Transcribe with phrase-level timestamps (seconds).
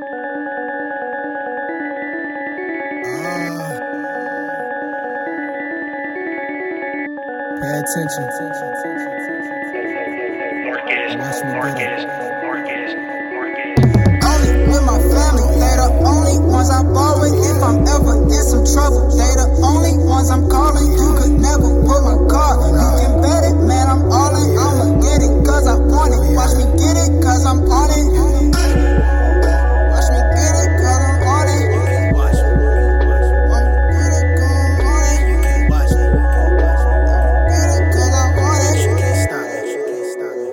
[0.00, 0.06] Pay
[7.80, 8.24] attention.
[11.18, 12.06] Watch me get it.
[12.06, 12.27] Only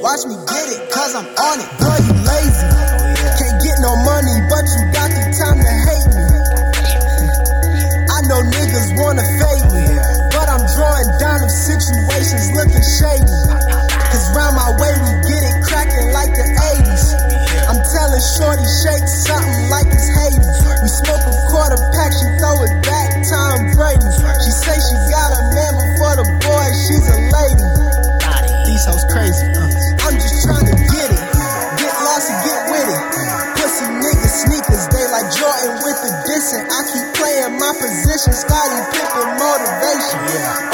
[0.00, 1.68] Watch me get it, cause I'm on it.
[1.76, 2.68] Boy, you lazy.
[3.36, 6.24] Can't get no money, but you got the time to hate me.
[8.08, 9.84] I know niggas wanna fade me,
[10.32, 13.28] but I'm drawing down them situations looking shady.
[14.08, 17.04] Cause round my way we get it cracking like the 80s.
[17.68, 20.48] I'm telling Shorty shake something like it's Hades.
[20.80, 21.76] We smoke a quarter
[37.40, 40.20] playing my position, Scottie Pippen motivation.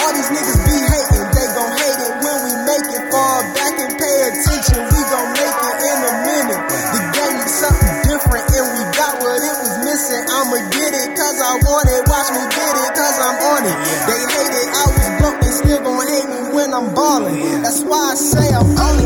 [0.02, 3.02] All these niggas be hating, they gon' hate it when we make it.
[3.06, 6.62] Fall back and pay attention, we gon' make it in a minute.
[6.90, 10.22] The game is something different and we got what it was missing.
[10.26, 13.70] I'ma get it cause I want it, watch me get it cause I'm on it.
[13.70, 14.06] Yeah.
[14.10, 17.62] They hate it, I was broke, they still gon' hate me when I'm ballin'.
[17.62, 19.05] That's why I say I'm only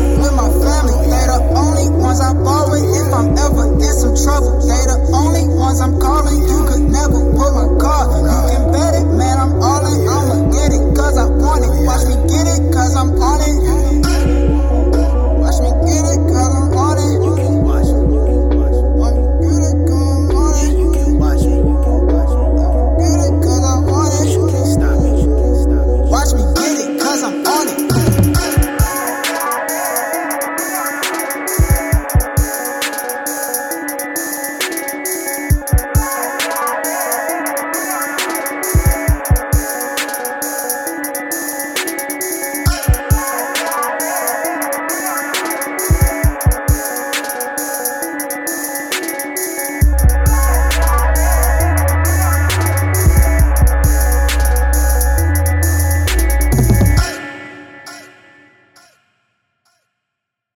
[13.01, 13.30] I'm